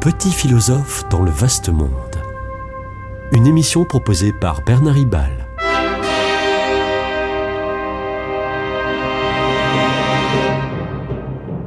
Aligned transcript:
Petit 0.00 0.30
philosophe 0.30 1.08
dans 1.10 1.22
le 1.22 1.30
vaste 1.32 1.70
monde. 1.70 1.90
Une 3.32 3.48
émission 3.48 3.84
proposée 3.84 4.32
par 4.32 4.62
Bernard 4.62 4.94
Ribal. 4.94 5.48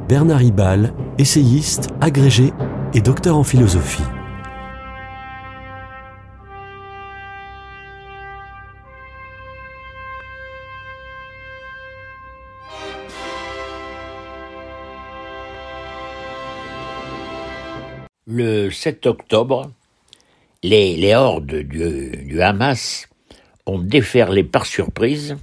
Bernard 0.08 0.38
Ribal, 0.38 0.94
essayiste, 1.18 1.90
agrégé 2.00 2.54
et 2.94 3.02
docteur 3.02 3.36
en 3.36 3.44
philosophie. 3.44 4.02
Le 18.24 18.70
7 18.70 19.06
octobre, 19.06 19.72
les, 20.62 20.94
les 20.96 21.12
hordes 21.12 21.56
du, 21.56 22.16
du, 22.24 22.40
Hamas 22.40 23.08
ont 23.66 23.80
déferlé 23.80 24.44
par 24.44 24.64
surprise 24.64 25.36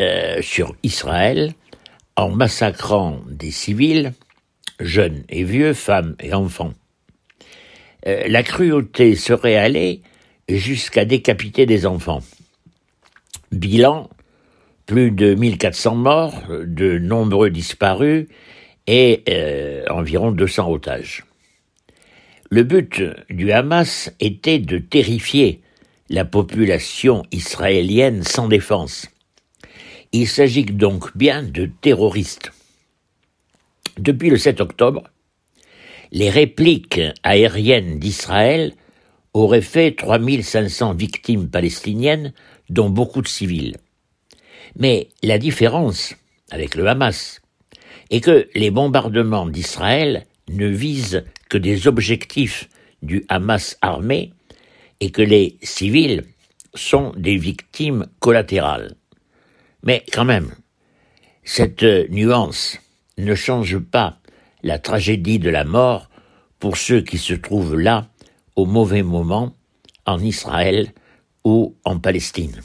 euh, 0.00 0.40
sur 0.40 0.74
Israël 0.82 1.52
en 2.16 2.30
massacrant 2.30 3.20
des 3.28 3.50
civils, 3.50 4.14
jeunes 4.80 5.22
et 5.28 5.44
vieux, 5.44 5.74
femmes 5.74 6.16
et 6.20 6.32
enfants. 6.32 6.72
Euh, 8.06 8.26
la 8.26 8.42
cruauté 8.42 9.14
serait 9.14 9.56
allée 9.56 10.00
jusqu'à 10.48 11.04
décapiter 11.04 11.66
des 11.66 11.84
enfants. 11.84 12.22
Bilan, 13.52 14.08
plus 14.86 15.10
de 15.10 15.34
1400 15.34 15.94
morts, 15.94 16.42
de 16.48 16.96
nombreux 16.98 17.50
disparus 17.50 18.28
et 18.86 19.24
euh, 19.28 19.84
environ 19.90 20.30
200 20.30 20.70
otages. 20.70 21.27
Le 22.50 22.62
but 22.62 23.02
du 23.28 23.52
Hamas 23.52 24.10
était 24.20 24.58
de 24.58 24.78
terrifier 24.78 25.60
la 26.08 26.24
population 26.24 27.22
israélienne 27.30 28.22
sans 28.22 28.48
défense. 28.48 29.06
Il 30.12 30.26
s'agit 30.26 30.64
donc 30.64 31.14
bien 31.14 31.42
de 31.42 31.68
terroristes. 31.82 32.52
Depuis 33.98 34.30
le 34.30 34.38
7 34.38 34.62
octobre, 34.62 35.04
les 36.10 36.30
répliques 36.30 37.02
aériennes 37.22 37.98
d'Israël 37.98 38.72
auraient 39.34 39.60
fait 39.60 39.92
3500 39.92 40.94
victimes 40.94 41.50
palestiniennes, 41.50 42.32
dont 42.70 42.88
beaucoup 42.88 43.20
de 43.20 43.28
civils. 43.28 43.76
Mais 44.74 45.08
la 45.22 45.36
différence 45.36 46.14
avec 46.50 46.76
le 46.76 46.86
Hamas 46.86 47.42
est 48.10 48.22
que 48.22 48.48
les 48.54 48.70
bombardements 48.70 49.46
d'Israël 49.46 50.24
ne 50.48 50.66
visent 50.66 51.24
que 51.48 51.58
des 51.58 51.86
objectifs 51.86 52.68
du 53.02 53.24
Hamas 53.28 53.76
armé 53.80 54.32
et 55.00 55.10
que 55.10 55.22
les 55.22 55.56
civils 55.62 56.24
sont 56.74 57.12
des 57.16 57.36
victimes 57.36 58.06
collatérales. 58.18 58.94
Mais 59.82 60.04
quand 60.12 60.24
même, 60.24 60.50
cette 61.44 61.84
nuance 62.10 62.78
ne 63.16 63.34
change 63.34 63.78
pas 63.78 64.18
la 64.62 64.78
tragédie 64.78 65.38
de 65.38 65.50
la 65.50 65.64
mort 65.64 66.08
pour 66.58 66.76
ceux 66.76 67.00
qui 67.00 67.18
se 67.18 67.34
trouvent 67.34 67.78
là 67.78 68.08
au 68.56 68.66
mauvais 68.66 69.02
moment 69.02 69.54
en 70.04 70.20
Israël 70.20 70.92
ou 71.44 71.76
en 71.84 71.98
Palestine. 71.98 72.60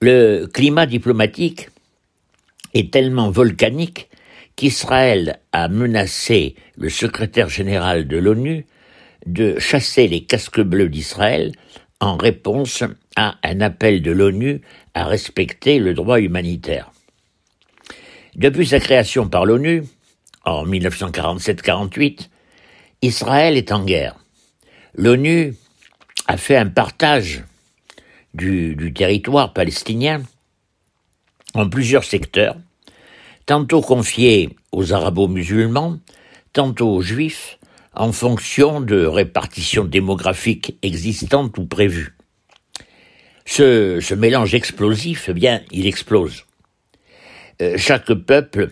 Le 0.00 0.46
climat 0.46 0.86
diplomatique 0.86 1.70
est 2.74 2.92
tellement 2.92 3.30
volcanique 3.30 4.08
qu'Israël 4.58 5.38
a 5.52 5.68
menacé 5.68 6.56
le 6.76 6.88
secrétaire 6.88 7.48
général 7.48 8.08
de 8.08 8.16
l'ONU 8.16 8.66
de 9.24 9.56
chasser 9.60 10.08
les 10.08 10.24
casques 10.24 10.60
bleus 10.60 10.88
d'Israël 10.88 11.52
en 12.00 12.16
réponse 12.16 12.82
à 13.14 13.36
un 13.44 13.60
appel 13.60 14.02
de 14.02 14.10
l'ONU 14.10 14.60
à 14.94 15.04
respecter 15.04 15.78
le 15.78 15.94
droit 15.94 16.18
humanitaire. 16.18 16.90
Depuis 18.34 18.66
sa 18.66 18.80
création 18.80 19.28
par 19.28 19.46
l'ONU, 19.46 19.84
en 20.44 20.66
1947-48, 20.66 22.28
Israël 23.02 23.56
est 23.56 23.70
en 23.70 23.84
guerre. 23.84 24.16
L'ONU 24.96 25.54
a 26.26 26.36
fait 26.36 26.56
un 26.56 26.68
partage 26.68 27.44
du, 28.34 28.74
du 28.74 28.92
territoire 28.92 29.52
palestinien 29.52 30.20
en 31.54 31.68
plusieurs 31.68 32.04
secteurs, 32.04 32.56
tantôt 33.48 33.80
confiés 33.80 34.50
aux 34.72 34.92
arabo-musulmans, 34.92 35.98
tantôt 36.52 36.90
aux 36.96 37.00
juifs, 37.00 37.58
en 37.94 38.12
fonction 38.12 38.82
de 38.82 39.06
répartitions 39.06 39.86
démographiques 39.86 40.76
existantes 40.82 41.56
ou 41.56 41.64
prévues. 41.64 42.14
Ce, 43.46 44.00
ce 44.02 44.14
mélange 44.14 44.54
explosif, 44.54 45.30
eh 45.30 45.32
bien, 45.32 45.62
il 45.72 45.86
explose. 45.86 46.44
Euh, 47.62 47.78
chaque 47.78 48.12
peuple 48.12 48.68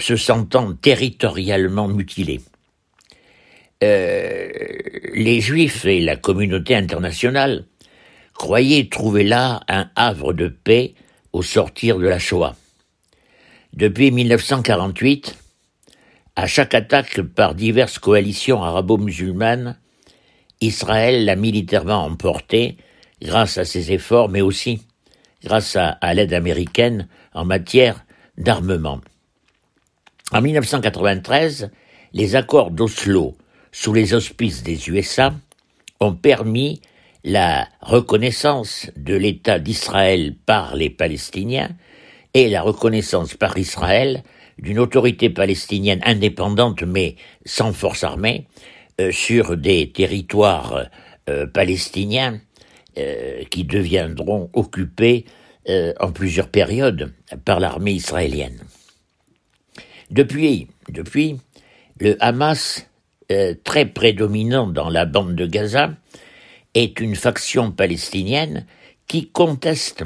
se 0.00 0.16
sentant 0.16 0.74
territorialement 0.74 1.86
mutilé. 1.86 2.40
Euh, 3.84 4.48
les 5.14 5.40
Juifs 5.40 5.84
et 5.84 6.00
la 6.00 6.16
communauté 6.16 6.74
internationale 6.74 7.64
croyaient 8.34 8.88
trouver 8.90 9.22
là 9.22 9.60
un 9.68 9.88
havre 9.94 10.32
de 10.32 10.48
paix 10.48 10.94
au 11.32 11.42
sortir 11.42 11.98
de 11.98 12.08
la 12.08 12.18
Shoah. 12.18 12.56
Depuis 13.76 14.10
1948, 14.10 15.36
à 16.34 16.46
chaque 16.46 16.72
attaque 16.72 17.20
par 17.20 17.54
diverses 17.54 17.98
coalitions 17.98 18.62
arabo-musulmanes, 18.62 19.76
Israël 20.62 21.26
l'a 21.26 21.36
militairement 21.36 22.02
emporté 22.02 22.78
grâce 23.20 23.58
à 23.58 23.66
ses 23.66 23.92
efforts, 23.92 24.30
mais 24.30 24.40
aussi 24.40 24.80
grâce 25.44 25.76
à, 25.76 26.14
l'aide 26.14 26.32
américaine 26.32 27.06
en 27.34 27.44
matière 27.44 28.06
d'armement. 28.38 29.02
En 30.32 30.40
1993, 30.40 31.70
les 32.14 32.34
accords 32.34 32.70
d'Oslo, 32.70 33.36
sous 33.72 33.92
les 33.92 34.14
auspices 34.14 34.62
des 34.62 34.88
USA, 34.88 35.34
ont 36.00 36.14
permis 36.14 36.80
la 37.24 37.68
reconnaissance 37.82 38.90
de 38.96 39.14
l'État 39.14 39.58
d'Israël 39.58 40.34
par 40.46 40.76
les 40.76 40.88
Palestiniens 40.88 41.68
et 42.36 42.50
la 42.50 42.60
reconnaissance 42.60 43.34
par 43.34 43.56
Israël 43.56 44.22
d'une 44.58 44.78
autorité 44.78 45.30
palestinienne 45.30 46.02
indépendante 46.04 46.82
mais 46.82 47.16
sans 47.46 47.72
force 47.72 48.04
armée 48.04 48.46
euh, 49.00 49.10
sur 49.10 49.56
des 49.56 49.90
territoires 49.90 50.84
euh, 51.30 51.46
palestiniens 51.46 52.38
euh, 52.98 53.42
qui 53.44 53.64
deviendront 53.64 54.50
occupés 54.52 55.24
en 55.98 56.12
plusieurs 56.12 56.48
périodes 56.48 57.12
par 57.44 57.58
l'armée 57.58 57.90
israélienne. 57.90 58.60
Depuis, 60.12 60.68
depuis, 60.88 61.40
le 61.98 62.16
Hamas, 62.20 62.88
très 63.64 63.86
prédominant 63.86 64.68
dans 64.68 64.88
la 64.88 65.06
bande 65.06 65.34
de 65.34 65.44
Gaza, 65.44 65.90
est 66.74 67.00
une 67.00 67.16
faction 67.16 67.72
palestinienne 67.72 68.64
qui 69.08 69.28
conteste 69.28 70.04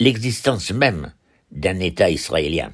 l'existence 0.00 0.72
même 0.72 1.12
d'un 1.50 1.78
État 1.80 2.10
israélien. 2.10 2.72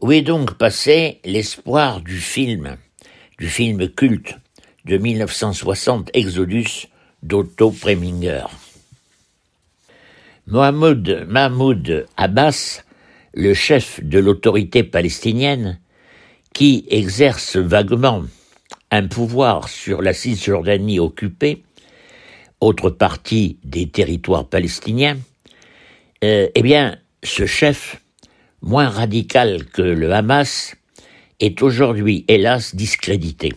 Où 0.00 0.12
est 0.12 0.22
donc 0.22 0.54
passé 0.54 1.20
l'espoir 1.24 2.00
du 2.00 2.18
film, 2.18 2.76
du 3.38 3.48
film 3.48 3.88
culte 3.88 4.36
de 4.84 4.98
1960 4.98 6.10
Exodus 6.12 6.88
d'Otto 7.22 7.70
Preminger? 7.70 8.44
Mohamed 10.46 11.26
Mahmoud 11.28 12.06
Abbas, 12.16 12.82
le 13.34 13.52
chef 13.54 14.00
de 14.02 14.18
l'autorité 14.18 14.84
palestinienne, 14.84 15.80
qui 16.52 16.86
exerce 16.88 17.56
vaguement 17.56 18.24
un 18.90 19.08
pouvoir 19.08 19.68
sur 19.68 20.02
la 20.02 20.12
Cisjordanie 20.12 21.00
occupée, 21.00 21.64
autre 22.60 22.90
partie 22.90 23.58
des 23.64 23.88
territoires 23.88 24.48
palestiniens, 24.48 25.18
euh, 26.24 26.48
eh 26.54 26.62
bien, 26.62 26.98
ce 27.26 27.46
chef, 27.46 28.02
moins 28.62 28.88
radical 28.88 29.64
que 29.66 29.82
le 29.82 30.12
Hamas, 30.12 30.74
est 31.40 31.60
aujourd'hui, 31.62 32.24
hélas, 32.28 32.74
discrédité. 32.74 33.52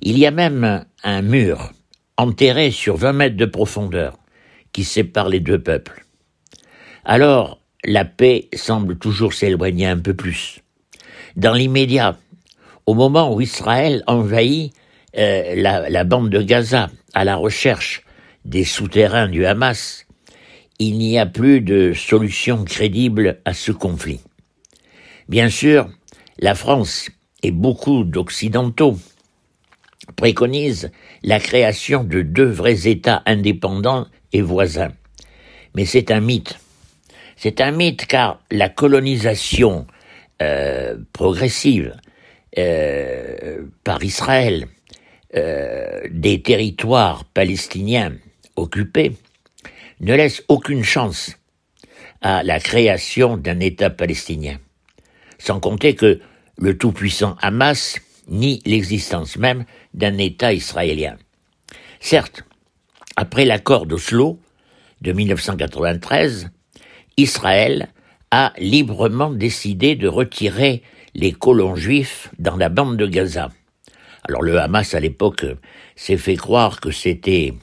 Il 0.00 0.18
y 0.18 0.26
a 0.26 0.30
même 0.30 0.84
un 1.02 1.22
mur 1.22 1.72
enterré 2.16 2.70
sur 2.70 2.96
20 2.96 3.12
mètres 3.12 3.36
de 3.36 3.46
profondeur 3.46 4.18
qui 4.72 4.84
sépare 4.84 5.28
les 5.28 5.40
deux 5.40 5.60
peuples. 5.60 6.04
Alors, 7.04 7.60
la 7.84 8.04
paix 8.04 8.48
semble 8.54 8.98
toujours 8.98 9.32
s'éloigner 9.32 9.86
un 9.86 9.98
peu 9.98 10.14
plus. 10.14 10.60
Dans 11.36 11.54
l'immédiat, 11.54 12.16
au 12.86 12.94
moment 12.94 13.34
où 13.34 13.40
Israël 13.40 14.02
envahit 14.06 14.72
euh, 15.16 15.54
la, 15.56 15.88
la 15.88 16.04
bande 16.04 16.30
de 16.30 16.42
Gaza 16.42 16.90
à 17.14 17.24
la 17.24 17.36
recherche 17.36 18.02
des 18.44 18.64
souterrains 18.64 19.28
du 19.28 19.46
Hamas, 19.46 20.03
il 20.78 20.98
n'y 20.98 21.18
a 21.18 21.26
plus 21.26 21.60
de 21.60 21.92
solution 21.92 22.64
crédible 22.64 23.40
à 23.44 23.54
ce 23.54 23.72
conflit. 23.72 24.20
Bien 25.28 25.48
sûr, 25.48 25.88
la 26.38 26.54
France 26.54 27.10
et 27.42 27.50
beaucoup 27.50 28.04
d'Occidentaux 28.04 28.98
préconisent 30.16 30.90
la 31.22 31.40
création 31.40 32.04
de 32.04 32.22
deux 32.22 32.48
vrais 32.48 32.88
États 32.88 33.22
indépendants 33.26 34.06
et 34.32 34.42
voisins. 34.42 34.92
Mais 35.74 35.84
c'est 35.84 36.10
un 36.10 36.20
mythe. 36.20 36.58
C'est 37.36 37.60
un 37.60 37.70
mythe 37.70 38.06
car 38.06 38.40
la 38.50 38.68
colonisation 38.68 39.86
euh, 40.42 40.96
progressive 41.12 41.96
euh, 42.58 43.64
par 43.82 44.02
Israël 44.04 44.66
euh, 45.34 46.00
des 46.10 46.42
territoires 46.42 47.24
palestiniens 47.24 48.12
occupés 48.56 49.12
ne 50.00 50.14
laisse 50.14 50.42
aucune 50.48 50.84
chance 50.84 51.36
à 52.20 52.42
la 52.42 52.58
création 52.58 53.36
d'un 53.36 53.60
État 53.60 53.90
palestinien. 53.90 54.58
Sans 55.38 55.60
compter 55.60 55.94
que 55.94 56.20
le 56.56 56.78
tout-puissant 56.78 57.36
Hamas 57.40 57.98
nie 58.28 58.62
l'existence 58.64 59.36
même 59.36 59.64
d'un 59.92 60.16
État 60.18 60.52
israélien. 60.52 61.16
Certes, 62.00 62.44
après 63.16 63.44
l'accord 63.44 63.86
d'Oslo 63.86 64.38
de 65.02 65.12
1993, 65.12 66.50
Israël 67.16 67.88
a 68.30 68.52
librement 68.58 69.30
décidé 69.30 69.94
de 69.94 70.08
retirer 70.08 70.82
les 71.14 71.32
colons 71.32 71.76
juifs 71.76 72.30
dans 72.38 72.56
la 72.56 72.68
bande 72.68 72.96
de 72.96 73.06
Gaza. 73.06 73.50
Alors 74.26 74.42
le 74.42 74.58
Hamas 74.58 74.94
à 74.94 75.00
l'époque 75.00 75.44
s'est 75.96 76.16
fait 76.16 76.36
croire 76.36 76.80
que 76.80 76.90
c'était 76.90 77.54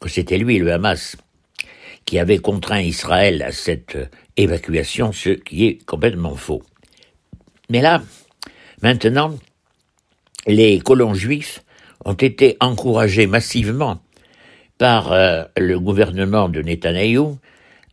que 0.00 0.08
c'était 0.08 0.38
lui 0.38 0.58
le 0.58 0.72
Hamas 0.72 1.16
qui 2.06 2.18
avait 2.18 2.38
contraint 2.38 2.80
Israël 2.80 3.42
à 3.42 3.52
cette 3.52 3.98
évacuation, 4.36 5.12
ce 5.12 5.30
qui 5.30 5.66
est 5.66 5.84
complètement 5.84 6.36
faux. 6.36 6.62
Mais 7.68 7.82
là, 7.82 8.02
maintenant, 8.80 9.36
les 10.46 10.78
colons 10.78 11.14
juifs 11.14 11.62
ont 12.04 12.14
été 12.14 12.56
encouragés 12.60 13.26
massivement 13.26 14.00
par 14.78 15.12
euh, 15.12 15.42
le 15.56 15.80
gouvernement 15.80 16.48
de 16.48 16.62
Netanyahou 16.62 17.38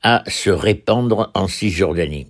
à 0.03 0.23
se 0.27 0.51
répandre 0.51 1.31
en 1.33 1.47
Cisjordanie. 1.47 2.27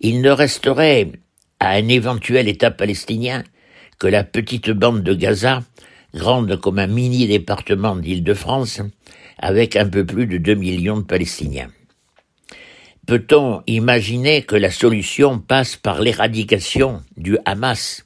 Il 0.00 0.22
ne 0.22 0.30
resterait 0.30 1.10
à 1.58 1.72
un 1.72 1.88
éventuel 1.88 2.48
État 2.48 2.70
palestinien 2.70 3.44
que 3.98 4.06
la 4.06 4.24
petite 4.24 4.70
bande 4.70 5.02
de 5.02 5.12
Gaza, 5.12 5.62
grande 6.14 6.58
comme 6.58 6.78
un 6.78 6.86
mini-département 6.86 7.96
d'Île-de-France, 7.96 8.80
avec 9.40 9.74
un 9.74 9.88
peu 9.88 10.04
plus 10.04 10.26
de 10.26 10.38
2 10.38 10.54
millions 10.54 10.98
de 10.98 11.04
Palestiniens. 11.04 11.70
Peut-on 13.06 13.62
imaginer 13.66 14.42
que 14.42 14.54
la 14.54 14.70
solution 14.70 15.40
passe 15.40 15.74
par 15.74 16.00
l'éradication 16.00 17.02
du 17.16 17.38
Hamas, 17.44 18.04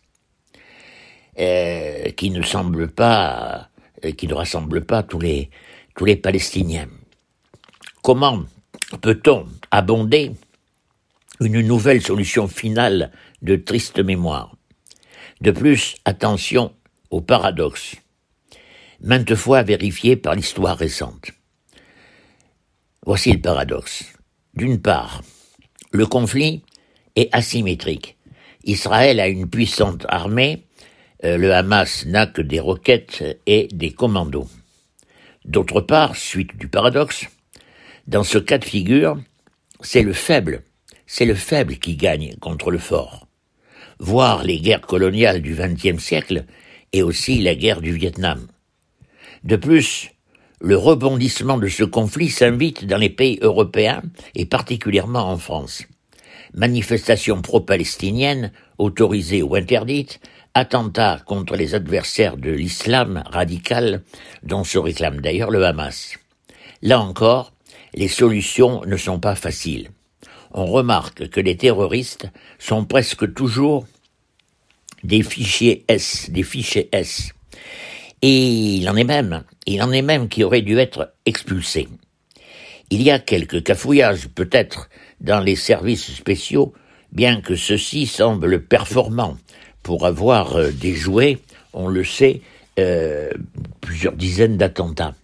euh, 1.38 2.10
qui 2.10 2.30
ne 2.30 2.42
semble 2.42 2.88
pas, 2.88 3.68
euh, 4.04 4.12
qui 4.12 4.28
ne 4.28 4.34
rassemble 4.34 4.84
pas 4.84 5.02
tous 5.02 5.18
les, 5.18 5.50
tous 5.96 6.04
les 6.04 6.16
Palestiniens? 6.16 6.88
Comment 8.02 8.44
peut-on 9.02 9.46
abonder 9.70 10.30
une 11.40 11.60
nouvelle 11.60 12.00
solution 12.00 12.46
finale 12.46 13.10
de 13.42 13.56
triste 13.56 13.98
mémoire? 13.98 14.56
De 15.40 15.50
plus, 15.50 15.96
attention 16.04 16.72
au 17.10 17.20
paradoxe, 17.20 17.96
maintes 19.04 19.34
fois 19.34 19.62
vérifié 19.62 20.16
par 20.16 20.34
l'histoire 20.34 20.78
récente. 20.78 21.30
Voici 23.04 23.32
le 23.32 23.40
paradoxe. 23.40 24.04
D'une 24.54 24.80
part, 24.80 25.22
le 25.92 26.06
conflit 26.06 26.62
est 27.14 27.28
asymétrique. 27.32 28.16
Israël 28.64 29.20
a 29.20 29.28
une 29.28 29.48
puissante 29.48 30.06
armée, 30.08 30.64
euh, 31.22 31.36
le 31.36 31.54
Hamas 31.54 32.06
n'a 32.06 32.26
que 32.26 32.40
des 32.40 32.60
roquettes 32.60 33.22
et 33.46 33.68
des 33.72 33.92
commandos. 33.92 34.48
D'autre 35.44 35.82
part, 35.82 36.16
suite 36.16 36.56
du 36.56 36.68
paradoxe, 36.68 37.26
dans 38.06 38.24
ce 38.24 38.38
cas 38.38 38.56
de 38.56 38.64
figure, 38.64 39.18
c'est 39.82 40.02
le 40.02 40.14
faible, 40.14 40.62
c'est 41.06 41.26
le 41.26 41.34
faible 41.34 41.76
qui 41.76 41.96
gagne 41.96 42.36
contre 42.40 42.70
le 42.70 42.78
fort. 42.78 43.26
Voir 43.98 44.44
les 44.44 44.60
guerres 44.60 44.80
coloniales 44.80 45.42
du 45.42 45.54
XXe 45.54 46.02
siècle 46.02 46.46
et 46.94 47.02
aussi 47.02 47.42
la 47.42 47.54
guerre 47.54 47.82
du 47.82 47.92
Vietnam. 47.92 48.46
De 49.44 49.56
plus, 49.56 50.10
le 50.62 50.78
rebondissement 50.78 51.58
de 51.58 51.68
ce 51.68 51.84
conflit 51.84 52.30
s'invite 52.30 52.86
dans 52.86 52.96
les 52.96 53.10
pays 53.10 53.38
européens 53.42 54.02
et 54.34 54.46
particulièrement 54.46 55.30
en 55.30 55.36
France. 55.36 55.82
Manifestations 56.54 57.42
pro-palestiniennes, 57.42 58.52
autorisées 58.78 59.42
ou 59.42 59.54
interdites, 59.54 60.18
attentats 60.54 61.20
contre 61.26 61.56
les 61.56 61.74
adversaires 61.74 62.38
de 62.38 62.50
l'islam 62.50 63.22
radical, 63.26 64.02
dont 64.44 64.64
se 64.64 64.78
réclame 64.78 65.20
d'ailleurs 65.20 65.50
le 65.50 65.66
Hamas. 65.66 66.16
Là 66.80 67.00
encore, 67.00 67.52
les 67.92 68.08
solutions 68.08 68.82
ne 68.86 68.96
sont 68.96 69.20
pas 69.20 69.34
faciles. 69.34 69.90
On 70.52 70.64
remarque 70.64 71.28
que 71.28 71.40
les 71.40 71.58
terroristes 71.58 72.28
sont 72.58 72.86
presque 72.86 73.34
toujours 73.34 73.86
des 75.02 75.22
fichiers 75.22 75.84
S, 75.88 76.30
des 76.30 76.44
fichiers 76.44 76.88
S. 76.92 77.34
Et 78.26 78.76
il 78.76 78.88
en 78.88 78.96
est 78.96 79.04
même, 79.04 79.44
il 79.66 79.82
en 79.82 79.92
est 79.92 80.00
même 80.00 80.30
qui 80.30 80.44
auraient 80.44 80.62
dû 80.62 80.78
être 80.78 81.12
expulsés. 81.26 81.88
Il 82.88 83.02
y 83.02 83.10
a 83.10 83.18
quelques 83.18 83.62
cafouillages 83.62 84.28
peut-être 84.28 84.88
dans 85.20 85.40
les 85.40 85.56
services 85.56 86.10
spéciaux, 86.10 86.72
bien 87.12 87.42
que 87.42 87.54
ceux-ci 87.54 88.06
semblent 88.06 88.64
performants 88.64 89.36
pour 89.82 90.06
avoir 90.06 90.56
euh, 90.56 90.70
déjoué, 90.70 91.36
on 91.74 91.86
le 91.86 92.02
sait, 92.02 92.40
euh, 92.78 93.28
plusieurs 93.82 94.14
dizaines 94.14 94.56
d'attentats. 94.56 95.14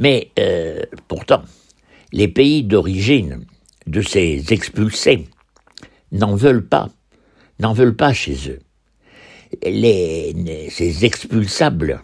Mais 0.00 0.32
euh, 0.40 0.82
pourtant, 1.06 1.44
les 2.12 2.26
pays 2.26 2.64
d'origine 2.64 3.46
de 3.86 4.02
ces 4.02 4.52
expulsés 4.52 5.28
n'en 6.10 6.34
veulent 6.34 6.66
pas, 6.66 6.88
n'en 7.60 7.72
veulent 7.72 7.94
pas 7.94 8.12
chez 8.12 8.50
eux 8.50 8.58
les, 9.62 10.68
ces 10.70 11.04
expulsables 11.04 12.02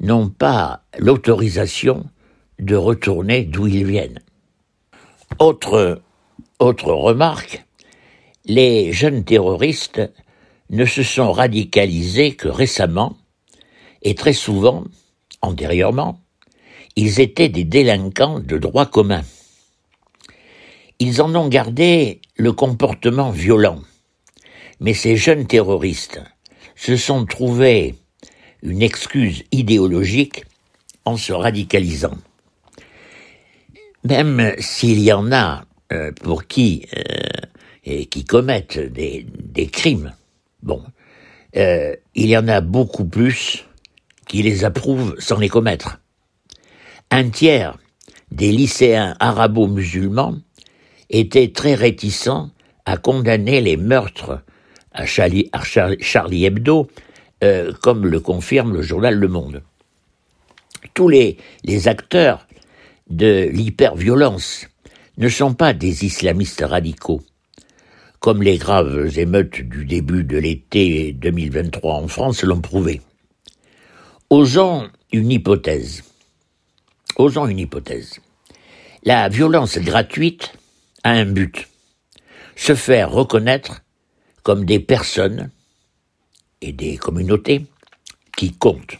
n'ont 0.00 0.28
pas 0.28 0.82
l'autorisation 0.98 2.06
de 2.58 2.76
retourner 2.76 3.44
d'où 3.44 3.66
ils 3.66 3.84
viennent. 3.84 4.20
Autre, 5.38 6.02
autre 6.58 6.92
remarque, 6.92 7.64
les 8.44 8.92
jeunes 8.92 9.24
terroristes 9.24 10.00
ne 10.70 10.84
se 10.84 11.02
sont 11.02 11.32
radicalisés 11.32 12.32
que 12.32 12.48
récemment, 12.48 13.16
et 14.02 14.14
très 14.14 14.32
souvent, 14.32 14.84
antérieurement, 15.42 16.20
ils 16.96 17.20
étaient 17.20 17.48
des 17.48 17.64
délinquants 17.64 18.40
de 18.40 18.58
droit 18.58 18.86
commun. 18.86 19.22
Ils 20.98 21.22
en 21.22 21.34
ont 21.34 21.48
gardé 21.48 22.20
le 22.36 22.52
comportement 22.52 23.30
violent. 23.30 23.80
Mais 24.80 24.94
ces 24.94 25.16
jeunes 25.16 25.46
terroristes 25.46 26.20
se 26.80 26.96
sont 26.96 27.26
trouvés 27.26 27.94
une 28.62 28.80
excuse 28.80 29.44
idéologique 29.52 30.44
en 31.04 31.18
se 31.18 31.34
radicalisant. 31.34 32.16
Même 34.02 34.54
s'il 34.58 35.00
y 35.00 35.12
en 35.12 35.30
a 35.30 35.64
euh, 35.92 36.10
pour 36.22 36.46
qui 36.46 36.86
euh, 36.96 37.02
et 37.84 38.06
qui 38.06 38.24
commettent 38.24 38.78
des, 38.78 39.26
crimes, 39.70 40.14
bon, 40.62 40.82
euh, 41.56 41.94
il 42.14 42.30
y 42.30 42.36
en 42.38 42.48
a 42.48 42.62
beaucoup 42.62 43.04
plus 43.04 43.66
qui 44.26 44.42
les 44.42 44.64
approuvent 44.64 45.16
sans 45.18 45.38
les 45.38 45.50
commettre. 45.50 46.00
Un 47.10 47.28
tiers 47.28 47.76
des 48.30 48.52
lycéens 48.52 49.16
arabo-musulmans 49.20 50.38
étaient 51.10 51.52
très 51.52 51.74
réticents 51.74 52.50
à 52.86 52.96
condamner 52.96 53.60
les 53.60 53.76
meurtres 53.76 54.42
à 54.92 55.06
Charlie, 55.06 55.50
Hebdo, 56.44 56.88
euh, 57.42 57.72
comme 57.82 58.06
le 58.06 58.20
confirme 58.20 58.74
le 58.74 58.82
journal 58.82 59.14
Le 59.14 59.28
Monde. 59.28 59.62
Tous 60.94 61.08
les, 61.08 61.36
les 61.64 61.88
acteurs 61.88 62.46
de 63.08 63.48
l'hyperviolence 63.52 64.66
ne 65.18 65.28
sont 65.28 65.54
pas 65.54 65.72
des 65.72 66.04
islamistes 66.04 66.64
radicaux, 66.66 67.22
comme 68.20 68.42
les 68.42 68.58
graves 68.58 69.18
émeutes 69.18 69.60
du 69.60 69.84
début 69.84 70.24
de 70.24 70.38
l'été 70.38 71.12
2023 71.12 71.94
en 71.94 72.08
France 72.08 72.42
l'ont 72.42 72.60
prouvé. 72.60 73.00
Osons 74.30 74.88
une 75.12 75.30
hypothèse. 75.30 76.04
Osons 77.16 77.46
une 77.46 77.58
hypothèse. 77.58 78.20
La 79.02 79.28
violence 79.28 79.78
gratuite 79.78 80.52
a 81.02 81.10
un 81.10 81.24
but. 81.24 81.68
Se 82.54 82.74
faire 82.74 83.10
reconnaître 83.10 83.82
comme 84.42 84.64
des 84.64 84.80
personnes 84.80 85.50
et 86.60 86.72
des 86.72 86.96
communautés 86.96 87.66
qui 88.36 88.52
comptent, 88.52 88.98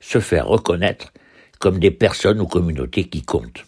se 0.00 0.20
faire 0.20 0.46
reconnaître 0.46 1.12
comme 1.58 1.78
des 1.78 1.90
personnes 1.90 2.40
ou 2.40 2.46
communautés 2.46 3.04
qui 3.04 3.22
comptent. 3.22 3.64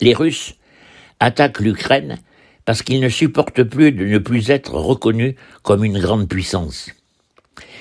Les 0.00 0.14
Russes 0.14 0.54
attaquent 1.20 1.60
l'Ukraine 1.60 2.18
parce 2.64 2.82
qu'il 2.82 3.00
ne 3.00 3.08
supporte 3.08 3.62
plus 3.62 3.92
de 3.92 4.04
ne 4.04 4.18
plus 4.18 4.50
être 4.50 4.74
reconnu 4.74 5.36
comme 5.62 5.84
une 5.84 5.98
grande 5.98 6.28
puissance. 6.28 6.90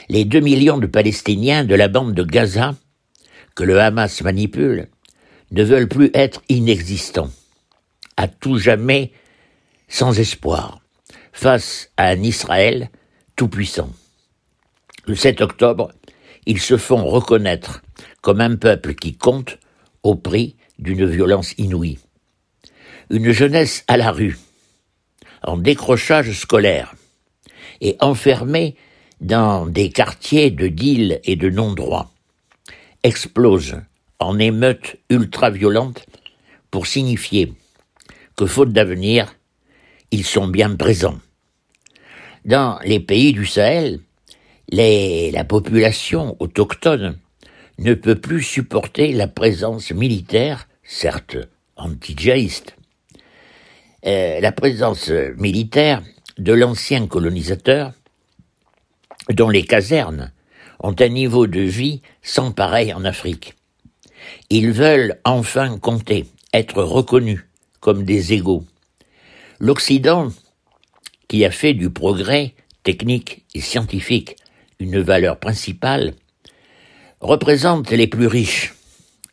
Les 0.10 0.26
deux 0.26 0.40
millions 0.40 0.78
de 0.78 0.88
Palestiniens 0.88 1.64
de 1.64 1.76
la 1.76 1.88
bande 1.88 2.14
de 2.14 2.24
Gaza, 2.24 2.76
que 3.56 3.64
le 3.64 3.80
Hamas 3.80 4.22
manipule, 4.22 4.88
ne 5.52 5.64
veulent 5.64 5.88
plus 5.88 6.10
être 6.14 6.42
inexistants, 6.50 7.30
à 8.18 8.28
tout 8.28 8.58
jamais 8.58 9.12
sans 9.88 10.20
espoir, 10.20 10.81
face 11.34 11.90
à 11.98 12.08
un 12.08 12.22
Israël 12.24 12.90
tout-puissant. 13.36 13.90
Le 15.06 15.16
7 15.16 15.42
octobre, 15.42 15.92
ils 16.46 16.60
se 16.60 16.78
font 16.78 17.06
reconnaître 17.06 17.82
comme 18.22 18.42
un 18.42 18.56
peuple 18.56 18.96
qui 18.96 19.16
compte 19.16 19.58
au 20.04 20.16
prix 20.16 20.56
d'une 20.80 21.06
violence 21.06 21.54
inouïe. 21.58 22.00
Une 23.10 23.32
jeunesse 23.32 23.84
à 23.88 23.98
la 23.98 24.12
rue, 24.12 24.38
en 25.44 25.58
décrochage 25.58 26.32
scolaire, 26.32 26.96
et 27.82 27.98
enfermée 28.00 28.76
dans 29.20 29.66
des 29.66 29.90
quartiers 29.90 30.52
de 30.52 30.68
deal 30.68 31.20
et 31.24 31.36
de 31.36 31.50
non-droit, 31.50 32.12
explose 33.04 33.82
en 34.20 34.38
émeutes 34.40 34.98
ultra-violentes 35.10 36.06
pour 36.70 36.88
signifier 36.88 37.54
que, 38.38 38.46
faute 38.46 38.72
d'avenir, 38.72 39.36
ils 40.12 40.26
sont 40.26 40.48
bien 40.48 40.76
présents. 40.76 41.20
Dans 42.46 42.80
les 42.84 43.00
pays 43.00 43.34
du 43.34 43.46
Sahel, 43.46 44.00
la 44.72 45.44
population 45.44 46.36
autochtone 46.40 47.18
ne 47.80 47.94
peut 47.94 48.16
plus 48.16 48.44
supporter 48.44 49.12
la 49.14 49.28
présence 49.28 49.92
militaire, 49.92 50.68
certes 50.84 51.38
anti-djihadiste, 51.76 52.76
euh, 54.06 54.40
la 54.40 54.52
présence 54.52 55.10
militaire 55.38 56.02
de 56.38 56.54
l'ancien 56.54 57.08
colonisateur, 57.08 57.94
dont 59.30 59.50
les 59.50 59.64
casernes 59.64 60.32
ont 60.80 60.96
un 61.00 61.10
niveau 61.10 61.48
de 61.48 61.62
vie 61.62 62.02
sans 62.22 62.52
pareil 62.52 62.94
en 62.94 63.06
Afrique. 63.06 63.56
Ils 64.50 64.72
veulent 64.72 65.20
enfin 65.24 65.78
compter, 65.78 66.26
être 66.54 66.84
reconnus 66.84 67.46
comme 67.80 68.04
des 68.04 68.34
égaux. 68.34 68.66
L'Occident, 69.64 70.30
qui 71.28 71.46
a 71.46 71.52
fait 71.52 71.76
du 71.76 71.92
progrès 71.92 72.56
technique 72.82 73.46
et 73.54 73.62
scientifique 73.62 74.36
une 74.80 75.00
valeur 75.00 75.38
principale, 75.38 76.16
représente 77.20 77.92
les 77.92 78.08
plus 78.08 78.26
riches 78.26 78.74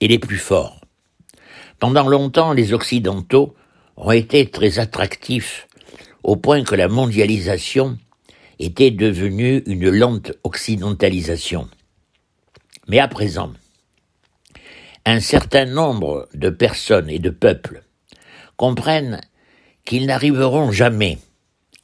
et 0.03 0.07
les 0.07 0.19
plus 0.19 0.37
forts. 0.37 0.83
Pendant 1.79 2.07
longtemps, 2.07 2.53
les 2.53 2.75
Occidentaux 2.75 3.55
ont 3.97 4.11
été 4.11 4.51
très 4.51 4.79
attractifs 4.79 5.67
au 6.23 6.37
point 6.37 6.63
que 6.63 6.75
la 6.75 6.89
mondialisation 6.89 7.97
était 8.59 8.91
devenue 8.91 9.63
une 9.65 9.89
lente 9.89 10.33
occidentalisation. 10.45 11.71
Mais 12.87 12.99
à 12.99 13.09
présent, 13.09 13.55
un 15.07 15.21
certain 15.21 15.65
nombre 15.65 16.29
de 16.35 16.51
personnes 16.51 17.09
et 17.09 17.19
de 17.19 17.31
peuples 17.31 17.83
comprennent 18.59 19.23
qu'ils 19.89 20.05
n'arriveront 20.05 20.71
jamais 20.71 21.17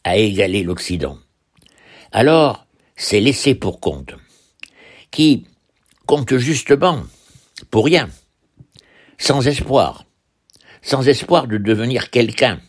à 0.04 0.18
égaler 0.18 0.62
l'Occident. 0.62 1.16
Alors, 2.12 2.66
c'est 2.96 3.18
laissé 3.18 3.54
pour 3.54 3.80
compte, 3.80 4.14
qui 5.10 5.46
compte 6.04 6.36
justement 6.36 7.02
pour 7.70 7.86
rien, 7.86 8.10
sans 9.16 9.48
espoir, 9.48 10.04
sans 10.82 11.08
espoir 11.08 11.46
de 11.46 11.56
devenir 11.56 12.10
quelqu'un, 12.10 12.60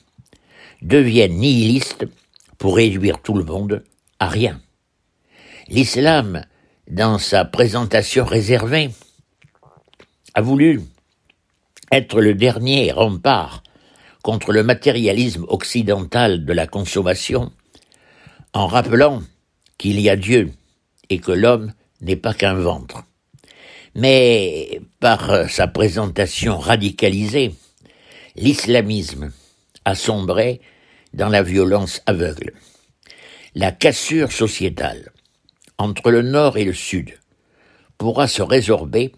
deviennent 0.82 1.36
nihilistes 1.36 2.06
pour 2.58 2.78
réduire 2.78 3.22
tout 3.22 3.34
le 3.34 3.44
monde 3.44 3.84
à 4.20 4.30
rien. 4.30 4.62
L'islam, 5.68 6.46
dans 6.90 7.18
sa 7.18 7.44
présentation 7.44 8.24
réservée, 8.24 8.90
a 10.34 10.42
voulu 10.42 10.80
être 11.92 12.22
le 12.22 12.36
dernier 12.36 12.94
rempart 12.94 13.64
contre 14.26 14.54
le 14.54 14.64
matérialisme 14.64 15.46
occidental 15.50 16.46
de 16.46 16.54
la 16.54 16.66
consommation, 16.66 17.52
en 18.54 18.66
rappelant 18.66 19.22
qu'il 19.78 20.00
y 20.00 20.10
a 20.10 20.16
Dieu 20.16 20.52
et 21.12 21.20
que 21.20 21.32
l'homme 21.32 21.74
n'est 22.02 22.16
pas 22.16 22.34
qu'un 22.34 22.56
ventre. 22.56 23.04
Mais 23.94 24.82
par 25.00 25.48
sa 25.48 25.68
présentation 25.68 26.58
radicalisée, 26.58 27.54
l'islamisme 28.36 29.32
a 29.86 29.94
sombré 29.94 30.60
dans 31.14 31.30
la 31.30 31.44
violence 31.44 32.02
aveugle. 32.08 32.54
La 33.54 33.72
cassure 33.72 34.32
sociétale 34.32 35.12
entre 35.78 36.10
le 36.10 36.24
Nord 36.24 36.58
et 36.58 36.66
le 36.66 36.74
Sud 36.74 37.14
pourra 38.00 38.28
se 38.28 38.42
résorber 38.42 39.12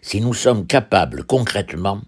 si 0.00 0.22
nous 0.22 0.32
sommes 0.32 0.66
capables 0.66 1.24
concrètement 1.24 2.00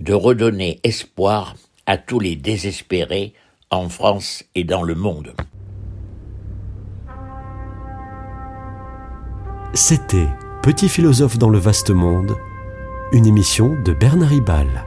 de 0.00 0.12
redonner 0.12 0.80
espoir 0.82 1.54
à 1.86 1.96
tous 1.98 2.20
les 2.20 2.36
désespérés 2.36 3.34
en 3.70 3.88
France 3.88 4.44
et 4.54 4.64
dans 4.64 4.82
le 4.82 4.94
monde. 4.94 5.34
C'était 9.74 10.28
Petit 10.64 10.88
philosophe 10.88 11.36
dans 11.36 11.50
le 11.50 11.58
vaste 11.58 11.90
monde, 11.90 12.38
une 13.12 13.26
émission 13.26 13.76
de 13.82 13.92
Bernard 13.92 14.30
Ribal. 14.30 14.86